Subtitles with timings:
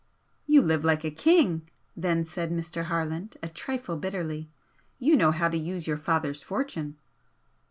[0.47, 2.85] "You live like a king" then said Mr.
[2.85, 4.49] Harland, a trifle bitterly
[4.97, 6.97] "You know how to use your father's fortune."